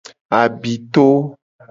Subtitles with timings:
[0.41, 1.07] Abito.